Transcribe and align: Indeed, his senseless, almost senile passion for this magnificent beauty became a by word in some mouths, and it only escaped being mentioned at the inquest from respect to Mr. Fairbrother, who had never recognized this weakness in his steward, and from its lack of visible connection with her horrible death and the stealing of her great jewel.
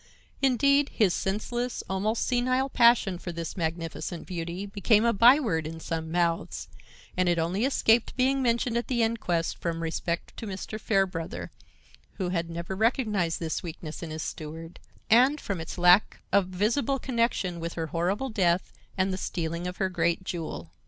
Indeed, 0.41 0.89
his 0.89 1.13
senseless, 1.13 1.83
almost 1.87 2.25
senile 2.25 2.69
passion 2.69 3.19
for 3.19 3.31
this 3.31 3.55
magnificent 3.55 4.25
beauty 4.25 4.65
became 4.65 5.05
a 5.05 5.13
by 5.13 5.39
word 5.39 5.67
in 5.67 5.79
some 5.79 6.11
mouths, 6.11 6.67
and 7.15 7.29
it 7.29 7.37
only 7.37 7.65
escaped 7.65 8.15
being 8.15 8.41
mentioned 8.41 8.77
at 8.77 8.87
the 8.87 9.03
inquest 9.03 9.57
from 9.59 9.83
respect 9.83 10.35
to 10.37 10.47
Mr. 10.47 10.79
Fairbrother, 10.79 11.51
who 12.13 12.29
had 12.29 12.49
never 12.49 12.75
recognized 12.75 13.39
this 13.39 13.61
weakness 13.61 14.01
in 14.01 14.09
his 14.09 14.23
steward, 14.23 14.79
and 15.07 15.39
from 15.39 15.61
its 15.61 15.77
lack 15.77 16.19
of 16.31 16.47
visible 16.47 16.97
connection 16.97 17.59
with 17.59 17.73
her 17.73 17.85
horrible 17.93 18.29
death 18.31 18.73
and 18.97 19.13
the 19.13 19.17
stealing 19.19 19.67
of 19.67 19.77
her 19.77 19.87
great 19.87 20.23
jewel. 20.23 20.71